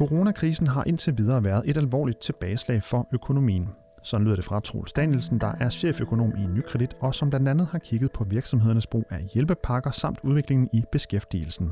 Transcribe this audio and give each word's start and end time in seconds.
Coronakrisen 0.00 0.66
har 0.66 0.84
indtil 0.86 1.18
videre 1.18 1.44
været 1.44 1.62
et 1.66 1.76
alvorligt 1.76 2.20
tilbageslag 2.20 2.82
for 2.82 3.08
økonomien. 3.12 3.68
Sådan 4.02 4.24
lyder 4.24 4.36
det 4.36 4.44
fra 4.44 4.60
Troels 4.60 4.92
Danielsen, 4.92 5.40
der 5.40 5.52
er 5.60 5.70
cheføkonom 5.70 6.32
i 6.38 6.46
Nykredit, 6.46 6.94
og 7.00 7.14
som 7.14 7.30
blandt 7.30 7.48
andet 7.48 7.66
har 7.66 7.78
kigget 7.78 8.12
på 8.12 8.24
virksomhedernes 8.24 8.86
brug 8.86 9.04
af 9.10 9.18
hjælpepakker 9.34 9.90
samt 9.90 10.18
udviklingen 10.22 10.68
i 10.72 10.84
beskæftigelsen. 10.92 11.70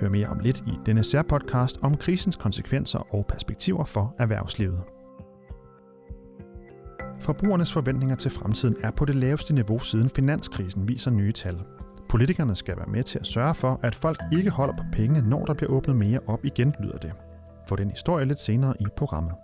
Hør 0.00 0.08
mere 0.08 0.26
om 0.26 0.38
lidt 0.38 0.60
i 0.60 0.70
denne 0.86 1.04
særpodcast 1.04 1.78
om 1.82 1.96
krisens 1.96 2.36
konsekvenser 2.36 3.14
og 3.14 3.26
perspektiver 3.26 3.84
for 3.84 4.14
erhvervslivet. 4.18 4.80
Forbrugernes 7.20 7.72
forventninger 7.72 8.16
til 8.16 8.30
fremtiden 8.30 8.76
er 8.82 8.90
på 8.90 9.04
det 9.04 9.14
laveste 9.14 9.54
niveau 9.54 9.78
siden 9.78 10.10
finanskrisen 10.10 10.88
viser 10.88 11.10
nye 11.10 11.32
tal. 11.32 11.56
Politikerne 12.08 12.56
skal 12.56 12.76
være 12.76 12.90
med 12.92 13.02
til 13.02 13.18
at 13.18 13.26
sørge 13.26 13.54
for, 13.54 13.80
at 13.82 13.94
folk 13.94 14.18
ikke 14.32 14.50
holder 14.50 14.74
på 14.76 14.84
pengene, 14.92 15.28
når 15.28 15.44
der 15.44 15.54
bliver 15.54 15.72
åbnet 15.72 15.96
mere 15.96 16.20
op 16.26 16.44
igen, 16.44 16.74
lyder 16.80 16.98
det. 16.98 17.12
Få 17.68 17.76
den 17.76 17.90
historie 17.90 18.24
lidt 18.24 18.40
senere 18.40 18.74
i 18.80 18.84
programmet. 18.96 19.34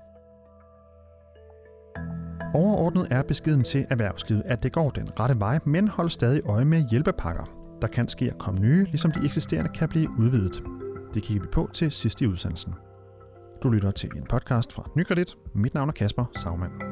Overordnet 2.54 3.06
er 3.10 3.22
beskeden 3.22 3.64
til 3.64 3.86
erhvervslivet, 3.90 4.42
at 4.46 4.62
det 4.62 4.72
går 4.72 4.90
den 4.90 5.20
rette 5.20 5.40
vej, 5.40 5.58
men 5.64 5.88
hold 5.88 6.10
stadig 6.10 6.42
øje 6.46 6.64
med 6.64 6.88
hjælpepakker. 6.90 7.44
Der 7.82 7.88
kan 7.88 8.08
ske 8.08 8.24
at 8.24 8.38
komme 8.38 8.60
nye, 8.60 8.84
ligesom 8.84 9.12
de 9.12 9.24
eksisterende 9.24 9.70
kan 9.74 9.88
blive 9.88 10.10
udvidet. 10.18 10.62
Det 11.14 11.22
kigger 11.22 11.42
vi 11.42 11.48
på 11.52 11.70
til 11.72 11.92
sidst 11.92 12.20
i 12.20 12.26
udsendelsen. 12.26 12.74
Du 13.62 13.68
lytter 13.68 13.90
til 13.90 14.10
en 14.16 14.26
podcast 14.28 14.72
fra 14.72 14.90
Nykredit. 14.96 15.36
Mit 15.54 15.74
navn 15.74 15.88
er 15.88 15.92
Kasper 15.92 16.24
Sagmann. 16.36 16.89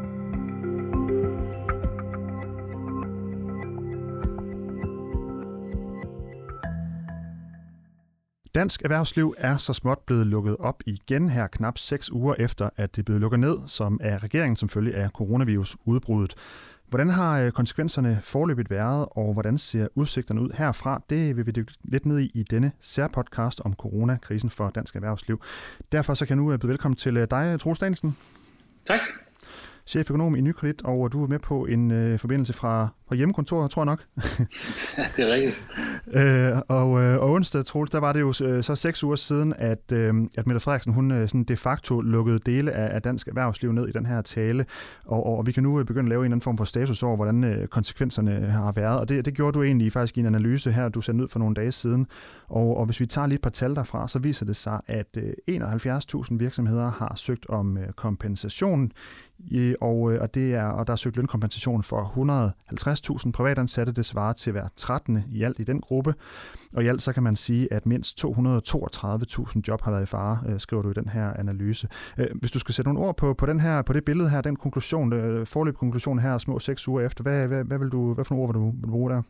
Dansk 8.59 8.83
erhvervsliv 8.83 9.35
er 9.39 9.57
så 9.57 9.73
småt 9.73 9.99
blevet 9.99 10.27
lukket 10.27 10.57
op 10.57 10.83
igen 10.87 11.29
her 11.29 11.47
knap 11.47 11.79
seks 11.79 12.13
uger 12.13 12.35
efter, 12.39 12.71
at 12.77 12.97
det 12.97 13.05
blev 13.05 13.19
lukket 13.19 13.41
ned, 13.41 13.59
som 13.67 14.01
er 14.03 14.23
regeringen 14.23 14.57
som 14.57 14.69
følge 14.69 14.95
af 14.95 15.11
coronavirus 15.11 15.77
udbruddet. 15.85 16.35
Hvordan 16.89 17.11
har 17.11 17.41
øh, 17.41 17.51
konsekvenserne 17.51 18.19
forløbet 18.23 18.71
været, 18.71 19.09
og 19.11 19.33
hvordan 19.33 19.59
ser 19.59 19.89
udsigterne 19.95 20.41
ud 20.41 20.51
herfra? 20.55 21.03
Det 21.11 21.37
vil 21.37 21.47
vi 21.47 21.51
dykke 21.51 21.73
lidt 21.85 22.07
ned 22.07 22.19
i 22.19 22.31
i 22.35 22.43
denne 22.43 22.73
særpodcast 22.81 23.61
om 23.65 23.75
coronakrisen 23.75 24.51
for 24.51 24.71
dansk 24.71 24.97
erhvervsliv. 24.97 25.43
Derfor 25.93 26.15
så 26.15 26.27
kan 26.27 26.37
jeg 26.37 26.45
nu 26.45 26.53
øh, 26.53 26.59
byde 26.59 26.69
velkommen 26.69 26.97
til 26.97 27.17
øh, 27.17 27.27
dig, 27.31 27.61
Troels 27.61 27.79
Danielsen. 27.79 28.17
Tak 28.87 29.01
cheføkonom 29.89 30.37
i 30.37 30.41
Nykredit, 30.41 30.83
og 30.85 31.13
du 31.13 31.23
er 31.25 31.27
med 31.27 31.39
på 31.39 31.67
en 31.67 31.91
øh, 31.91 32.19
forbindelse 32.19 32.53
fra, 32.53 32.89
fra 33.09 33.15
hjemmekontoret, 33.15 33.71
tror 33.71 33.83
jeg 33.83 33.87
nok. 33.87 34.05
ja, 34.99 35.07
det 35.17 35.31
er 35.31 35.35
rigtigt. 35.35 35.63
øh, 36.07 36.63
og, 36.69 37.03
øh, 37.03 37.19
og 37.23 37.31
onsdag, 37.31 37.65
Troels, 37.65 37.91
der 37.91 37.99
var 37.99 38.13
det 38.13 38.21
jo 38.21 38.29
øh, 38.45 38.63
så 38.65 38.77
seks 38.77 39.05
uger 39.05 39.17
siden, 39.17 39.55
at, 39.59 39.93
øh, 39.93 40.15
at 40.37 40.47
Mette 40.47 40.61
Frederiksen, 40.61 40.93
hun 40.93 41.11
øh, 41.11 41.29
sådan 41.29 41.45
de 41.45 41.57
facto 41.57 42.01
lukkede 42.01 42.39
dele 42.39 42.73
af, 42.73 42.95
af 42.95 43.03
dansk 43.03 43.29
erhvervsliv 43.29 43.73
ned 43.73 43.89
i 43.89 43.93
den 43.93 44.07
her 44.07 44.23
tale, 44.23 44.67
og, 45.05 45.27
og, 45.27 45.39
og 45.39 45.47
vi 45.47 45.53
kan 45.53 45.63
nu 45.63 45.81
øh, 45.81 45.87
begynde 45.87 46.07
at 46.07 46.09
lave 46.09 46.21
en 46.21 46.25
eller 46.25 46.35
anden 46.35 46.43
form 46.43 46.59
for 46.59 46.65
status 46.65 47.03
over, 47.03 47.17
hvordan 47.17 47.45
øh, 47.45 47.67
konsekvenserne 47.67 48.51
har 48.51 48.73
været, 48.73 49.01
og 49.01 49.09
det, 49.09 49.25
det 49.25 49.35
gjorde 49.35 49.53
du 49.53 49.63
egentlig 49.63 49.93
faktisk 49.93 50.17
i 50.17 50.21
en 50.21 50.27
analyse 50.27 50.73
her, 50.73 50.89
du 50.89 51.01
sendte 51.01 51.25
ud 51.25 51.29
for 51.29 51.39
nogle 51.39 51.55
dage 51.55 51.73
siden, 51.73 52.07
og, 52.49 52.77
og 52.77 52.87
hvis 52.87 53.01
vi 53.01 53.07
tager 53.07 53.27
lige 53.27 53.37
et 53.37 53.43
par 53.43 53.51
tal 53.51 53.75
derfra, 53.75 54.09
så 54.09 54.19
viser 54.19 54.47
det 54.47 54.57
sig, 54.57 54.81
at 54.87 55.17
øh, 55.17 55.61
71.000 55.63 56.37
virksomheder 56.37 56.91
har 56.91 57.13
søgt 57.17 57.47
om 57.49 57.79
øh, 57.79 57.93
kompensation 57.93 58.93
og, 59.81 60.13
øh, 60.13 60.21
og, 60.21 60.35
det 60.35 60.55
er, 60.55 60.67
og 60.67 60.87
der 60.87 60.93
er 60.93 60.97
søgt 60.97 61.17
lønkompensation 61.17 61.83
for 61.83 62.03
70.000 63.07 63.33
privatansatte. 63.33 63.93
Det 63.93 64.07
svarer 64.07 64.33
til 64.33 64.53
hver 64.53 64.69
13. 64.77 65.25
i 65.33 65.43
alt 65.43 65.59
i 65.61 65.65
den 65.65 65.81
gruppe. 65.81 66.15
Og 66.77 66.85
i 66.85 66.87
alt 66.87 67.03
så 67.03 67.13
kan 67.13 67.23
man 67.23 67.37
sige, 67.37 67.73
at 67.73 67.87
mindst 67.87 68.25
232.000 68.25 69.61
job 69.69 69.83
har 69.83 69.91
været 69.91 70.03
i 70.03 70.07
fare, 70.07 70.39
øh, 70.49 70.61
skriver 70.61 70.83
du 70.83 70.91
i 70.91 70.95
den 70.95 71.09
her 71.09 71.33
analyse. 71.33 71.89
Øh, 72.19 72.27
hvis 72.35 72.51
du 72.51 72.59
skal 72.59 72.75
sætte 72.75 72.89
nogle 72.89 73.09
ord 73.09 73.17
på, 73.17 73.35
på, 73.35 73.47
den 73.47 73.61
her, 73.61 73.83
på 73.83 73.93
det 73.93 74.05
billede 74.05 74.31
her, 74.31 74.41
den 74.41 74.57
konklusion, 74.57 75.13
øh, 75.13 75.47
forløb 75.47 75.77
konklusion 75.77 76.19
her, 76.19 76.39
små 76.39 76.59
seks 76.59 76.89
uger 76.89 77.07
efter, 77.07 77.23
hvad, 77.23 77.47
hvad, 77.47 77.65
hvad, 77.65 77.79
vil 77.79 77.89
du, 77.89 78.15
hvad 78.15 78.25
for 78.25 78.35
nogle 78.35 78.49
ord 78.49 78.55
vil 78.55 78.61
du, 78.61 78.71
vil 78.71 78.83
du 78.83 78.91
bruge 78.91 79.11
der? 79.11 79.23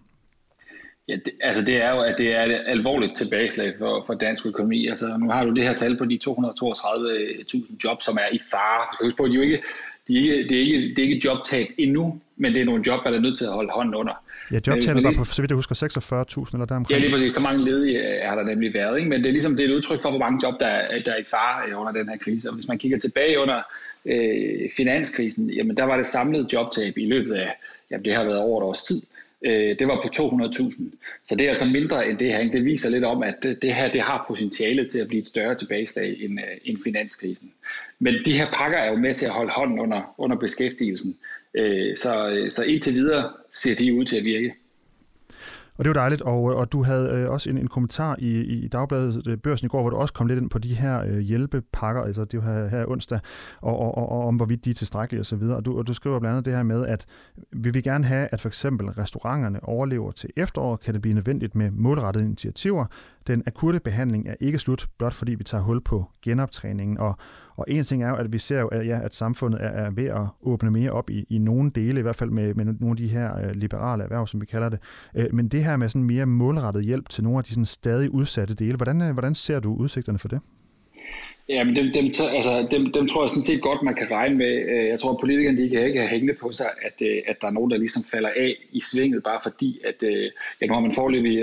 Ja, 1.09 1.15
det, 1.15 1.33
altså 1.41 1.65
det 1.65 1.85
er 1.85 1.91
jo, 1.95 2.01
at 2.01 2.15
det 2.19 2.37
er 2.37 2.45
et 2.45 2.63
alvorligt 2.67 3.17
tilbageslag 3.17 3.75
for, 3.79 4.05
for 4.07 4.15
dansk 4.15 4.47
økonomi. 4.47 4.87
Altså 4.87 5.17
nu 5.21 5.31
har 5.31 5.45
du 5.45 5.55
det 5.55 5.65
her 5.65 5.75
tal 5.75 5.97
på 5.99 6.05
de 6.05 6.19
232.000 6.29 7.77
job, 7.85 8.03
som 8.03 8.17
er 8.17 8.29
i 8.33 8.41
fare. 8.51 8.87
Husk 9.03 9.17
på, 9.17 9.27
de 9.27 9.33
jo 9.33 9.41
ikke, 9.41 9.63
de 10.09 10.19
er 10.19 10.23
ikke, 10.23 10.49
det, 10.49 10.53
er 10.53 10.61
ikke, 10.61 10.89
det 10.89 10.99
er 10.99 11.03
ikke 11.03 11.21
jobtab 11.25 11.67
endnu, 11.79 12.21
men 12.37 12.55
det 12.55 12.61
er 12.61 12.65
nogle 12.65 12.83
job, 12.87 13.05
der 13.05 13.11
er 13.11 13.21
nødt 13.21 13.39
til 13.39 13.45
at 13.45 13.53
holde 13.53 13.71
hånden 13.73 13.95
under. 13.95 14.13
Ja, 14.53 14.61
jobtabet 14.67 15.05
var 15.05 15.15
på, 15.19 15.25
så 15.25 15.43
vidt 15.43 15.51
jeg 15.51 15.57
husker, 15.57 15.75
46.000 15.75 16.55
eller 16.55 16.67
deromkring. 16.67 16.99
Ja, 16.99 17.05
lige 17.05 17.15
præcis. 17.15 17.33
Så 17.33 17.43
mange 17.43 17.65
ledige 17.65 17.99
er 17.99 18.35
der 18.35 18.43
nemlig 18.43 18.75
været. 18.75 18.99
Ikke? 18.99 19.11
Men 19.11 19.21
det 19.21 19.29
er 19.29 19.33
ligesom 19.33 19.57
det 19.57 19.65
er 19.65 19.69
et 19.69 19.75
udtryk 19.75 20.01
for, 20.01 20.11
hvor 20.11 20.19
mange 20.19 20.41
job, 20.43 20.61
der 20.61 20.67
er, 20.67 21.03
der 21.03 21.13
er 21.13 21.17
i 21.17 21.25
fare 21.31 21.77
under 21.77 21.93
den 21.93 22.09
her 22.09 22.17
krise. 22.17 22.49
Og 22.49 22.55
hvis 22.55 22.69
man 22.69 22.79
kigger 22.79 22.99
tilbage 22.99 23.41
under 23.41 23.63
øh, 24.05 24.71
finanskrisen, 24.77 25.51
jamen 25.51 25.77
der 25.77 25.85
var 25.85 25.97
det 25.97 26.07
samlede 26.07 26.47
jobtab 26.53 26.99
i 26.99 27.07
løbet 27.07 27.35
af, 27.35 27.57
jamen 27.91 28.05
det 28.05 28.15
har 28.15 28.25
været 28.25 28.39
over 28.39 28.61
et 28.61 28.65
års 28.65 28.83
tid, 28.83 29.03
øh, 29.43 29.79
det 29.79 29.89
var 29.89 30.03
på 30.03 30.09
200.000. 30.23 30.83
Så 31.27 31.35
det 31.35 31.45
er 31.45 31.49
altså 31.49 31.73
mindre 31.73 32.09
end 32.09 32.19
det 32.19 32.33
her. 32.33 32.53
Det 32.53 32.65
viser 32.65 32.91
lidt 32.91 33.05
om, 33.05 33.23
at 33.23 33.35
det, 33.43 33.63
det 33.63 33.75
her 33.75 33.93
det 33.93 34.01
har 34.01 34.25
potentiale 34.29 34.89
til 34.89 34.99
at 34.99 35.09
blive 35.09 35.21
et 35.21 35.27
større 35.27 35.55
tilbageslag 35.55 36.23
end, 36.25 36.41
øh, 36.41 36.57
end 36.65 36.79
finanskrisen. 36.85 37.53
Men 37.99 38.15
de 38.25 38.33
her 38.33 38.51
pakker 38.53 38.79
er 38.79 38.91
jo 38.91 38.97
med 38.97 39.15
til 39.15 39.27
at 39.27 39.33
holde 39.33 39.53
hånden 39.53 39.79
under, 39.79 40.15
under 40.19 40.37
beskæftigelsen. 40.37 41.17
Øh, 41.55 41.97
så, 41.97 42.29
øh, 42.31 42.51
så 42.51 42.65
indtil 42.65 42.93
videre 42.93 43.33
ser 43.53 43.75
de 43.75 43.95
ud 43.95 44.05
til 44.05 44.17
at 44.17 44.25
virke. 44.25 44.55
Og 45.79 45.85
det 45.85 45.89
var 45.89 46.01
dejligt, 46.01 46.23
og, 46.23 46.51
øh, 46.51 46.57
og 46.57 46.73
du 46.73 46.83
havde 46.83 47.11
øh, 47.11 47.31
også 47.31 47.51
en, 47.51 47.59
en 47.59 47.69
kommentar 47.69 48.17
i, 48.19 48.41
i 48.41 48.69
Dagbladet 48.69 49.27
øh, 49.27 49.37
Børsen 49.37 49.67
i 49.67 49.69
går, 49.69 49.81
hvor 49.81 49.91
du 49.91 49.97
også 49.97 50.15
kom 50.15 50.27
lidt 50.27 50.39
ind 50.39 50.51
på 50.51 50.59
de 50.59 50.75
her 50.75 51.05
øh, 51.07 51.19
hjælpepakker, 51.19 52.03
altså 52.03 52.25
det 52.25 52.39
var 52.39 52.45
her, 52.45 52.69
her 52.69 52.85
onsdag, 52.89 53.21
og, 53.61 53.79
og, 53.79 53.99
og, 53.99 54.09
og 54.09 54.27
om 54.27 54.37
hvorvidt 54.37 54.65
de 54.65 54.71
er 54.71 54.75
tilstrækkelige 54.75 55.21
osv. 55.21 55.43
Og, 55.43 55.57
og, 55.57 55.65
du, 55.65 55.79
og 55.79 55.87
du 55.87 55.95
skriver 55.95 56.21
blandt 56.21 56.33
andet 56.33 56.45
det 56.45 56.55
her 56.55 56.63
med, 56.63 56.87
at 56.87 57.07
vi 57.53 57.71
vil 57.71 57.83
gerne 57.83 58.05
have, 58.05 58.29
at 58.33 58.41
for 58.41 58.49
eksempel 58.49 58.89
restauranterne 58.89 59.65
overlever 59.65 60.11
til 60.11 60.31
efteråret, 60.37 60.81
kan 60.81 60.95
det 60.95 61.03
blive 61.03 61.15
nødvendigt 61.15 61.55
med 61.55 61.71
målrettede 61.71 62.25
initiativer. 62.25 62.87
Den 63.29 63.43
akutte 63.47 63.81
behandling 63.81 64.29
er 64.29 64.35
ikke 64.41 64.59
slut, 64.59 64.89
blot 64.99 65.15
fordi 65.15 65.35
vi 65.35 65.45
tager 65.45 65.63
hul 65.63 65.81
på 65.81 66.11
genoptræningen, 66.23 66.99
og, 66.99 67.17
og 67.57 67.65
en 67.69 67.85
ting 67.85 68.03
er 68.03 68.09
jo, 68.09 68.15
at 68.15 68.33
vi 68.33 68.39
ser 68.39 68.61
jo, 68.61 68.69
at, 68.69 68.87
ja, 68.87 69.01
at 69.03 69.15
samfundet 69.15 69.65
er, 69.65 69.69
er 69.69 69.91
ved 69.91 70.05
at 70.05 70.27
åbne 70.43 70.71
mere 70.71 70.91
op 70.91 71.11
i, 71.11 71.27
i 71.31 71.39
nogle 71.39 71.71
dele, 71.71 71.99
i 71.99 72.03
hvert 72.03 72.17
fald 72.17 72.31
med, 72.31 72.55
med 72.55 72.65
nogle 72.65 72.91
af 72.91 72.97
de 72.97 73.09
her 73.09 73.39
øh, 73.39 73.51
liberale 73.55 74.03
erhverv, 74.03 74.27
som 74.27 74.41
vi 74.41 74.47
kalder 74.47 74.69
det. 74.69 74.79
Øh, 75.17 75.27
men 75.33 75.49
det 75.49 75.65
her 75.65 75.77
med 75.77 75.89
sådan 75.89 76.03
mere 76.03 76.27
målrettet 76.27 76.85
hjælp 76.85 77.09
til 77.09 77.25
nogle 77.25 77.39
af 77.39 77.45
de 77.45 77.51
sådan 77.51 77.65
stadig 77.65 78.15
udsatte 78.15 78.55
dele, 78.55 78.77
hvordan, 78.77 79.03
øh, 79.03 79.13
hvordan 79.13 79.35
ser 79.35 79.61
du 79.61 79.75
udsigterne 79.75 80.19
for 80.19 80.29
det? 80.29 80.41
Ja, 81.49 81.65
men 81.65 81.77
dem, 81.77 81.93
dem, 81.93 82.05
altså, 82.35 82.69
dem, 82.71 82.93
dem 82.93 83.09
tror 83.09 83.23
jeg 83.23 83.29
sådan 83.29 83.43
set 83.43 83.63
godt, 83.63 83.83
man 83.83 83.95
kan 83.95 84.11
regne 84.11 84.35
med. 84.35 84.55
Øh, 84.69 84.89
jeg 84.89 85.01
tror, 85.01 85.11
at 85.13 85.21
politikerne 85.21 85.59
de 85.59 85.71
kan 85.71 85.87
ikke 85.87 85.99
have 86.01 86.11
hængende 86.11 86.35
på 86.35 86.53
sig, 86.53 86.67
at, 86.83 87.03
øh, 87.03 87.19
at 87.27 87.41
der 87.41 87.47
er 87.47 87.51
nogen, 87.53 87.71
der 87.71 87.77
ligesom 87.77 88.03
falder 88.13 88.29
af 88.29 88.57
i 88.73 88.81
svinget, 88.81 89.23
bare 89.23 89.41
fordi, 89.43 89.81
at 89.85 90.03
øh, 90.03 90.31
ja, 90.61 90.67
nu 90.67 90.75
har 90.75 90.81
man 90.81 90.93
forløbig 90.93 91.39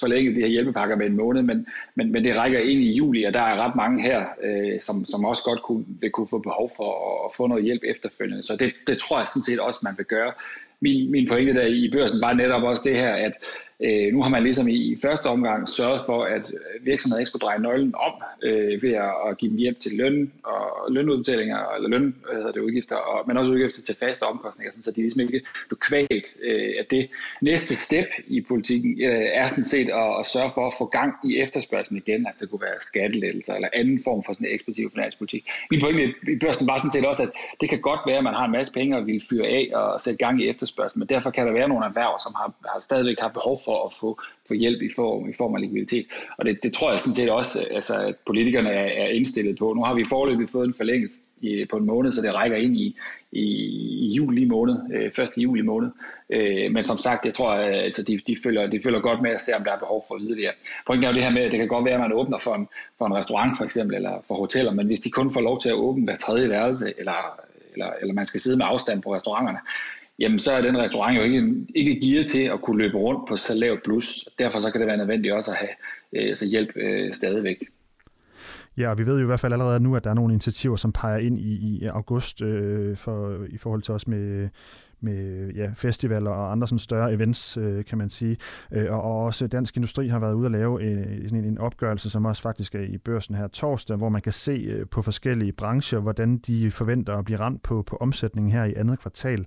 forlænget 0.00 0.36
de 0.36 0.40
her 0.40 0.48
hjælpepakker 0.48 0.96
med 0.96 1.06
en 1.06 1.16
måned, 1.16 1.42
men, 1.42 1.66
men, 1.94 2.12
men 2.12 2.24
det 2.24 2.36
rækker 2.36 2.58
ind 2.58 2.80
i 2.80 2.92
juli, 2.92 3.24
og 3.24 3.34
der 3.34 3.40
er 3.40 3.56
ret 3.64 3.76
mange 3.76 4.02
her, 4.02 4.24
som, 4.80 5.04
som 5.04 5.24
også 5.24 5.42
godt 5.42 5.62
kunne, 5.62 5.84
vil 6.00 6.10
kunne 6.10 6.26
få 6.30 6.38
behov 6.38 6.70
for 6.76 6.90
at, 7.08 7.26
at 7.26 7.36
få 7.36 7.46
noget 7.46 7.64
hjælp 7.64 7.82
efterfølgende. 7.84 8.42
Så 8.42 8.56
det, 8.56 8.72
det 8.86 8.98
tror 8.98 9.18
jeg 9.18 9.28
sådan 9.28 9.42
set 9.42 9.58
også, 9.58 9.80
man 9.82 9.94
vil 9.96 10.06
gøre. 10.06 10.32
Min, 10.80 11.10
min 11.10 11.28
pointe 11.28 11.54
der 11.54 11.66
i 11.66 11.90
børsen 11.92 12.20
var 12.20 12.32
netop 12.32 12.62
også 12.62 12.82
det 12.86 12.96
her, 12.96 13.12
at 13.12 13.32
Øh, 13.80 14.12
nu 14.12 14.22
har 14.22 14.28
man 14.28 14.42
ligesom 14.42 14.68
i 14.68 14.96
første 15.02 15.26
omgang 15.26 15.68
sørget 15.68 16.02
for, 16.06 16.24
at 16.24 16.52
virksomheder 16.80 17.20
ikke 17.20 17.28
skulle 17.28 17.46
dreje 17.46 17.58
nøglen 17.58 17.94
om 17.94 18.12
øh, 18.42 18.82
ved 18.82 18.92
at, 19.28 19.38
give 19.38 19.50
dem 19.50 19.58
hjælp 19.58 19.80
til 19.80 19.92
løn 19.92 20.32
og 20.44 20.92
lønudbetalinger, 20.92 21.74
eller 21.76 21.88
løn, 21.88 22.14
altså 22.32 22.52
det 22.52 22.60
udgifter, 22.60 22.96
og, 22.96 23.24
men 23.26 23.36
også 23.36 23.52
udgifter 23.52 23.82
til 23.82 23.96
faste 23.96 24.22
omkostninger, 24.22 24.72
så 24.82 24.90
de 24.90 25.00
ligesom 25.00 25.20
ikke 25.20 25.40
blev 25.68 25.78
kvalt 25.78 26.26
øh, 26.42 26.72
af 26.78 26.86
det. 26.90 27.08
Næste 27.42 27.76
step 27.76 28.04
i 28.26 28.40
politikken 28.40 29.00
øh, 29.00 29.26
er 29.32 29.46
sådan 29.46 29.64
set 29.64 29.88
at, 29.88 30.20
at 30.20 30.26
sørge 30.26 30.50
for 30.54 30.66
at 30.66 30.74
få 30.78 30.84
gang 30.84 31.14
i 31.24 31.38
efterspørgselen 31.38 32.02
igen, 32.06 32.26
altså 32.26 32.40
det 32.40 32.50
kunne 32.50 32.62
være 32.62 32.80
skattelettelser 32.80 33.54
eller 33.54 33.68
anden 33.74 34.00
form 34.04 34.24
for 34.24 34.32
sådan 34.32 34.46
en 34.46 34.54
eksplosiv 34.54 34.90
finanspolitik. 34.90 35.48
Min 35.70 35.80
pointe 35.80 36.02
i 36.28 36.38
børsen 36.38 36.66
var 36.66 36.76
sådan 36.78 36.90
set 36.90 37.06
også, 37.06 37.22
at 37.22 37.32
det 37.60 37.68
kan 37.68 37.80
godt 37.80 38.00
være, 38.06 38.18
at 38.18 38.24
man 38.24 38.34
har 38.34 38.44
en 38.44 38.52
masse 38.52 38.72
penge 38.72 38.96
og 38.96 39.06
vil 39.06 39.20
fyre 39.30 39.46
af 39.46 39.70
og 39.74 40.00
sætte 40.00 40.18
gang 40.18 40.42
i 40.42 40.48
efterspørgselen, 40.48 41.00
men 41.00 41.08
derfor 41.08 41.30
kan 41.30 41.46
der 41.46 41.52
være 41.52 41.68
nogle 41.68 41.86
erhverv, 41.86 42.14
som 42.24 42.32
har, 42.36 42.54
har 42.72 42.78
stadigvæk 42.80 43.18
har 43.20 43.28
behov 43.28 43.56
for 43.66 43.84
at 43.84 43.92
få, 44.00 44.20
få 44.48 44.54
hjælp 44.54 44.82
i 44.82 44.90
form, 44.96 45.28
i 45.28 45.32
form 45.32 45.54
af 45.54 45.60
likviditet. 45.60 46.06
Og 46.38 46.44
det, 46.44 46.62
det 46.62 46.72
tror 46.72 46.90
jeg 46.90 47.00
sådan 47.00 47.14
set 47.14 47.30
også, 47.30 47.58
øh, 47.58 47.74
altså, 47.74 47.94
at 48.08 48.16
politikerne 48.26 48.70
er, 48.70 49.04
er 49.04 49.08
indstillet 49.08 49.58
på. 49.58 49.72
Nu 49.74 49.82
har 49.84 49.94
vi 49.94 50.04
forløbet 50.08 50.50
fået 50.50 50.66
en 50.66 50.74
forlængelse 50.74 51.20
i, 51.40 51.64
på 51.64 51.76
en 51.76 51.86
måned, 51.86 52.12
så 52.12 52.22
det 52.22 52.34
rækker 52.34 52.56
ind 52.56 52.76
i, 52.76 52.96
i, 53.32 53.46
i 54.06 54.12
juli 54.12 54.44
måned, 54.44 54.76
øh, 54.94 55.24
1. 55.24 55.30
juli 55.38 55.62
måned. 55.62 55.90
Øh, 56.30 56.72
men 56.72 56.82
som 56.82 56.96
sagt, 56.96 57.24
jeg 57.24 57.34
tror, 57.34 57.50
at 57.50 57.74
altså, 57.74 58.02
de, 58.02 58.18
de, 58.18 58.36
følger, 58.44 58.66
de 58.66 58.80
følger 58.84 59.00
godt 59.00 59.22
med 59.22 59.30
at 59.30 59.40
se, 59.40 59.56
om 59.56 59.64
der 59.64 59.72
er 59.72 59.78
behov 59.78 60.02
for 60.08 60.18
yderligere. 60.20 60.52
Pointen 60.86 61.04
er 61.04 61.10
jo 61.10 61.14
det 61.14 61.24
her 61.24 61.32
med, 61.32 61.42
at 61.42 61.52
det 61.52 61.58
kan 61.58 61.68
godt 61.68 61.84
være, 61.84 61.94
at 61.94 62.00
man 62.00 62.12
åbner 62.12 62.38
for 62.38 62.54
en, 62.54 62.68
for 62.98 63.06
en 63.06 63.14
restaurant 63.14 63.56
for 63.56 63.64
eksempel, 63.64 63.96
eller 63.96 64.24
for 64.28 64.34
hoteller, 64.34 64.72
men 64.72 64.86
hvis 64.86 65.00
de 65.00 65.10
kun 65.10 65.30
får 65.32 65.40
lov 65.40 65.60
til 65.60 65.68
at 65.68 65.74
åbne 65.74 66.04
hver 66.04 66.16
tredje 66.16 66.48
værelse, 66.48 66.92
eller, 66.98 67.40
eller, 67.72 67.90
eller 68.00 68.14
man 68.14 68.24
skal 68.24 68.40
sidde 68.40 68.56
med 68.56 68.66
afstand 68.68 69.02
på 69.02 69.14
restauranterne, 69.14 69.58
jamen 70.18 70.38
så 70.38 70.52
er 70.52 70.62
den 70.62 70.78
restaurant 70.78 71.16
jo 71.16 71.22
ikke, 71.22 71.66
ikke 71.74 72.00
gearet 72.00 72.26
til 72.26 72.42
at 72.44 72.60
kunne 72.60 72.78
løbe 72.78 72.96
rundt 72.96 73.28
på 73.28 73.36
så 73.36 73.52
lavt 73.60 73.82
plus. 73.84 74.28
Derfor 74.38 74.58
så 74.58 74.70
kan 74.70 74.80
det 74.80 74.88
være 74.88 74.96
nødvendigt 74.96 75.34
også 75.34 75.50
at 75.50 75.56
have 75.56 76.28
øh, 76.28 76.36
så 76.36 76.46
hjælp 76.46 76.76
øh, 76.76 77.12
stadigvæk. 77.12 77.56
Ja, 78.78 78.90
og 78.90 78.98
vi 78.98 79.06
ved 79.06 79.16
jo 79.16 79.22
i 79.22 79.26
hvert 79.26 79.40
fald 79.40 79.52
allerede 79.52 79.80
nu, 79.80 79.96
at 79.96 80.04
der 80.04 80.10
er 80.10 80.14
nogle 80.14 80.32
initiativer, 80.32 80.76
som 80.76 80.92
peger 80.92 81.18
ind 81.18 81.38
i, 81.38 81.54
i 81.54 81.86
august 81.86 82.42
øh, 82.42 82.96
for, 82.96 83.44
i 83.48 83.58
forhold 83.58 83.82
til 83.82 83.94
os 83.94 84.08
med, 84.08 84.48
med 85.00 85.50
ja, 85.50 85.70
festivaler 85.74 86.30
og 86.30 86.52
andre 86.52 86.68
sådan 86.68 86.78
større 86.78 87.12
events, 87.12 87.56
øh, 87.56 87.84
kan 87.84 87.98
man 87.98 88.10
sige. 88.10 88.36
Øh, 88.72 88.92
og, 88.92 89.02
og 89.02 89.24
også 89.24 89.46
Dansk 89.46 89.76
Industri 89.76 90.08
har 90.08 90.18
været 90.18 90.34
ude 90.34 90.46
at 90.46 90.52
lave 90.52 90.82
øh, 90.82 91.28
sådan 91.28 91.38
en, 91.38 91.44
en 91.44 91.58
opgørelse, 91.58 92.10
som 92.10 92.24
også 92.24 92.42
faktisk 92.42 92.74
er 92.74 92.80
i 92.80 92.98
børsen 92.98 93.34
her 93.34 93.48
torsdag, 93.48 93.96
hvor 93.96 94.08
man 94.08 94.22
kan 94.22 94.32
se 94.32 94.52
øh, 94.52 94.86
på 94.86 95.02
forskellige 95.02 95.52
brancher, 95.52 95.98
hvordan 95.98 96.38
de 96.38 96.70
forventer 96.70 97.16
at 97.16 97.24
blive 97.24 97.38
ramt 97.38 97.62
på, 97.62 97.82
på 97.82 97.96
omsætningen 97.96 98.52
her 98.52 98.64
i 98.64 98.74
andet 98.74 98.98
kvartal. 98.98 99.46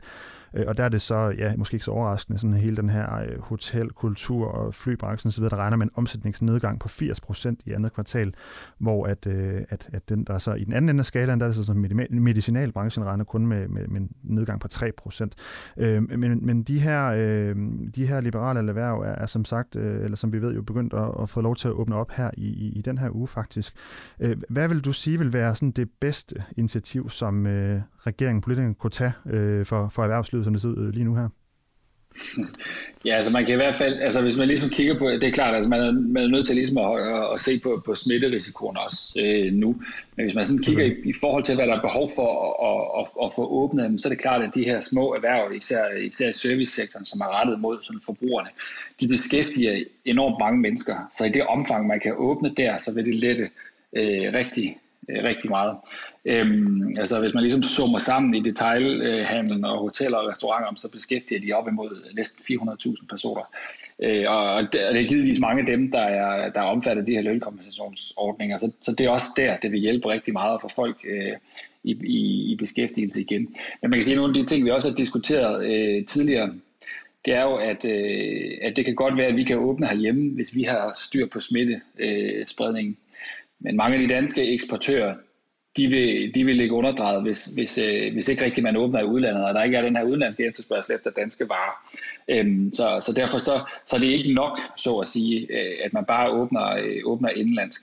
Øh, 0.54 0.66
og 0.68 0.78
der 0.78 0.84
er 0.84 0.90
det 0.90 1.02
så, 1.02 1.34
ja, 1.38 1.54
måske 1.58 1.76
ikke 1.76 1.86
så 1.86 1.92
overraskende, 1.92 2.40
sådan 2.40 2.54
hele 2.54 2.76
den 2.76 2.90
her 2.90 3.16
øh, 3.16 3.40
hotelkultur 3.40 3.50
hotel, 3.50 3.92
kultur 3.92 4.48
og 4.48 4.76
flybranchen 4.76 5.28
osv., 5.28 5.44
der 5.44 5.58
regner 5.58 5.78
med 5.78 5.86
en 5.86 5.92
omsætningsnedgang 5.96 6.80
på 6.80 6.90
80% 6.90 7.56
i 7.66 7.72
andet 7.72 7.94
kvartal, 7.94 8.34
hvor 8.78 9.06
at, 9.06 9.28
øh, 9.28 9.62
at, 9.70 9.90
at 9.94 10.10
den, 10.10 10.24
der 10.24 10.40
så 10.40 10.54
i 10.54 10.64
den 10.64 10.74
anden 10.74 10.90
ende 10.90 11.00
af 11.00 11.06
skalaen, 11.06 11.40
der 11.40 11.46
er 11.46 11.50
det 11.50 11.56
så 11.56 11.64
sådan, 11.64 12.08
medicinalbranchen 12.12 13.06
regner 13.06 13.24
kun 13.24 13.48
med, 13.48 13.68
med, 13.68 13.88
med 13.88 14.02
en 14.02 14.10
nedgang 14.24 14.60
på 14.60 14.68
3%. 14.74 15.28
Men, 15.78 16.46
men 16.46 16.64
de, 16.64 16.80
her, 16.80 17.14
de 17.96 18.06
her 18.06 18.22
liberale 18.22 18.60
erhverv 18.60 19.00
er, 19.00 19.16
er 19.16 19.26
som 19.26 19.46
sagt, 19.46 19.76
eller 19.76 20.18
som 20.18 20.34
vi 20.34 20.42
ved 20.42 20.54
jo 20.54 20.62
begyndt 20.62 20.94
at, 20.94 21.12
at 21.22 21.30
få 21.30 21.42
lov 21.42 21.56
til 21.56 21.68
at 21.68 21.74
åbne 21.74 21.96
op 21.96 22.12
her 22.12 22.30
i, 22.38 22.48
i, 22.48 22.70
i 22.70 22.82
den 22.82 22.98
her 22.98 23.10
uge 23.16 23.28
faktisk. 23.28 23.74
Hvad 24.50 24.68
vil 24.68 24.86
du 24.86 24.94
sige 24.94 25.20
vil 25.20 25.34
være 25.34 25.56
sådan 25.56 25.72
det 25.72 25.90
bedste 26.02 26.36
initiativ, 26.58 27.10
som 27.10 27.46
regeringen, 28.10 28.42
politikerne 28.42 28.76
kunne 28.76 28.92
tage 28.92 29.14
for, 29.66 29.90
for 29.90 30.04
erhvervslivet 30.04 30.30
erhvervslivet, 30.30 30.46
som 30.46 30.54
det 30.54 30.62
ser 30.62 30.70
ud 30.70 30.88
øh, 30.88 30.94
lige 30.94 31.06
nu 31.06 31.16
her? 31.16 31.30
Ja, 33.06 33.16
altså 33.16 33.32
man 33.32 33.46
kan 33.46 33.54
i 33.54 33.56
hvert 33.56 33.76
fald, 33.76 34.00
altså 34.00 34.22
hvis 34.22 34.38
man 34.38 34.48
ligesom 34.48 34.70
kigger 34.70 35.00
på, 35.00 35.10
det 35.10 35.24
er 35.24 35.32
klart, 35.32 35.56
altså 35.56 35.70
man 35.70 35.82
er, 35.82 35.92
man 35.92 36.24
er 36.24 36.28
nødt 36.28 36.46
til 36.46 36.56
ligesom 36.56 36.78
at, 36.78 37.00
at, 37.00 37.34
at 37.34 37.40
se 37.40 37.60
på, 37.64 37.82
på 37.86 37.96
smitterisikoen 37.96 38.78
også 38.78 39.20
øh, 39.20 39.54
nu, 39.54 39.76
men 40.16 40.26
hvis 40.26 40.36
man 40.36 40.46
sådan 40.46 40.64
kigger 40.64 40.86
i, 40.86 40.94
i 41.06 41.14
forhold 41.22 41.44
til, 41.44 41.56
hvad 41.56 41.68
der 41.68 41.76
er 41.76 41.82
behov 41.82 42.10
for 42.16 42.30
at, 42.70 42.82
at, 43.00 43.26
at 43.26 43.30
få 43.36 43.44
åbnet, 43.62 44.02
så 44.02 44.08
er 44.08 44.10
det 44.10 44.22
klart, 44.22 44.42
at 44.42 44.56
de 44.56 44.64
her 44.64 44.80
små 44.80 45.14
erhverv, 45.14 45.52
især, 45.52 45.84
især 45.98 46.32
servicesektoren, 46.32 47.06
som 47.06 47.20
er 47.22 47.40
rettet 47.40 47.60
mod 47.60 47.78
sådan 47.82 48.02
forbrugerne, 48.06 48.50
de 49.00 49.08
beskæftiger 49.08 49.84
enormt 50.06 50.36
mange 50.40 50.60
mennesker, 50.60 50.96
så 51.18 51.26
i 51.26 51.30
det 51.30 51.46
omfang, 51.46 51.88
man 51.88 52.00
kan 52.00 52.14
åbne 52.18 52.54
der, 52.58 52.78
så 52.78 52.96
vil 52.96 53.06
det 53.06 53.16
lette 53.16 53.50
øh, 53.94 54.34
rigtig, 54.34 54.78
øh, 55.10 55.24
rigtig 55.24 55.50
meget. 55.50 55.78
Øhm, 56.26 56.88
altså 56.98 57.22
hvis 57.22 57.34
man 57.34 57.44
ligesom 57.44 57.64
summer 57.64 57.98
sammen 57.98 58.34
i 58.36 58.42
detailhandlen 58.42 59.66
øh, 59.66 59.72
og 59.72 59.80
hoteller 59.80 60.18
og 60.18 60.30
restauranter, 60.30 60.82
så 60.82 60.92
beskæftiger 60.92 61.42
de 61.42 61.54
op 61.54 61.68
imod 61.68 62.14
næsten 62.16 62.60
400.000 62.62 63.06
personer. 63.10 63.44
Øh, 64.04 64.26
og 64.28 64.74
det, 64.74 65.02
er 65.02 65.08
givetvis 65.08 65.40
mange 65.40 65.60
af 65.62 65.66
dem, 65.66 65.92
der 65.92 66.02
er, 66.02 66.50
der 66.50 66.60
er 66.60 66.66
omfattet 66.66 67.02
af 67.02 67.06
de 67.06 67.14
her 67.14 67.22
lønkompensationsordninger. 67.22 68.58
Så, 68.58 68.72
så 68.82 68.96
det 68.98 69.06
er 69.06 69.10
også 69.10 69.28
der, 69.38 69.58
det 69.58 69.72
vil 69.72 69.80
hjælpe 69.80 70.10
rigtig 70.10 70.34
meget 70.34 70.54
at 70.54 70.62
få 70.62 70.68
folk 70.76 70.98
øh, 71.10 71.34
i, 71.84 71.92
i, 72.04 72.52
i 72.52 72.56
beskæftigelse 72.56 73.22
igen. 73.22 73.42
Men 73.82 73.90
man 73.90 74.00
kan 74.00 74.02
sige, 74.02 74.14
at 74.14 74.18
nogle 74.18 74.38
af 74.38 74.42
de 74.42 74.50
ting, 74.50 74.66
vi 74.66 74.72
også 74.72 74.90
har 74.90 74.96
diskuteret 74.96 75.66
øh, 75.66 76.06
tidligere, 76.06 76.54
det 77.26 77.34
er 77.34 77.44
jo, 77.44 77.56
at, 77.56 77.86
øh, 77.86 78.52
at 78.62 78.78
det 78.78 78.86
kan 78.86 78.96
godt 78.96 79.18
være, 79.18 79.28
at 79.28 79.36
vi 79.36 79.44
kan 79.44 79.58
åbne 79.58 79.88
herhjemme, 79.88 80.30
hvis 80.30 80.56
vi 80.56 80.64
har 80.64 80.92
styr 81.06 81.28
på 81.28 81.40
smittespredningen. 81.40 82.98
Men 83.60 83.76
mange 83.76 83.98
af 83.98 84.08
de 84.08 84.14
danske 84.14 84.54
eksportører, 84.54 85.16
de 85.78 85.88
vil, 85.88 86.36
de 86.36 86.46
vil 86.46 86.56
ligge 86.56 86.76
underdrejet, 86.76 87.22
hvis, 87.22 87.46
hvis, 87.46 87.78
øh, 87.78 88.14
hvis 88.14 88.28
ikke 88.28 88.46
rigtig 88.46 88.64
man 88.64 88.78
åbner 88.78 89.00
i 89.00 89.06
udlandet, 89.06 89.46
og 89.46 89.54
der 89.54 89.64
ikke 89.64 89.78
er 89.78 89.82
den 89.82 89.96
her 89.96 90.04
udenlandske 90.04 90.46
efterspørgsel 90.46 90.96
efter 90.96 91.12
danske 91.12 91.50
varer. 91.50 91.92
Øhm, 92.28 92.72
så, 92.72 92.98
så 93.00 93.14
derfor 93.22 93.38
så, 93.38 93.52
så 93.86 93.96
det 93.98 94.04
er 94.04 94.10
det 94.10 94.18
ikke 94.18 94.34
nok, 94.34 94.60
så 94.78 94.96
at 94.96 95.08
sige, 95.08 95.48
øh, 95.50 95.76
at 95.84 95.94
man 95.94 96.06
bare 96.06 96.32
åbner, 96.32 96.68
øh, 96.68 97.02
åbner 97.06 97.30
indenlandsk. 97.30 97.82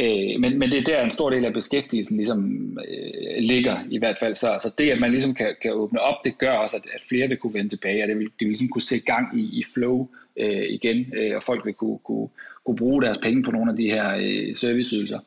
Øh, 0.00 0.40
men, 0.40 0.58
men 0.58 0.70
det 0.70 0.78
er 0.78 0.84
der 0.84 1.04
en 1.04 1.10
stor 1.10 1.30
del 1.30 1.44
af 1.44 1.52
beskæftigelsen 1.52 2.16
ligesom 2.16 2.40
øh, 2.88 3.36
ligger 3.38 3.78
i 3.90 3.98
hvert 3.98 4.16
fald. 4.16 4.34
Så, 4.34 4.46
så 4.62 4.74
det, 4.78 4.90
at 4.90 5.00
man 5.00 5.10
ligesom 5.10 5.34
kan, 5.34 5.54
kan 5.62 5.72
åbne 5.72 6.00
op, 6.00 6.24
det 6.24 6.38
gør 6.38 6.52
også, 6.52 6.76
at, 6.76 6.82
at 6.94 7.00
flere 7.08 7.28
vil 7.28 7.36
kunne 7.36 7.54
vende 7.54 7.70
tilbage, 7.70 8.02
og 8.02 8.08
det 8.08 8.18
vil, 8.18 8.24
det 8.24 8.40
vil 8.40 8.48
ligesom 8.48 8.68
kunne 8.68 8.82
sætte 8.82 9.04
gang 9.04 9.38
i, 9.40 9.58
i 9.58 9.62
flow 9.74 10.08
øh, 10.38 10.64
igen, 10.68 11.06
øh, 11.16 11.36
og 11.36 11.42
folk 11.42 11.66
vil 11.66 11.74
kunne, 11.74 11.98
kunne, 11.98 12.28
kunne 12.64 12.76
bruge 12.76 13.02
deres 13.02 13.18
penge 13.18 13.42
på 13.42 13.50
nogle 13.50 13.70
af 13.70 13.76
de 13.76 13.90
her 13.90 14.16
øh, 14.16 14.56
serviceydelser 14.56 15.18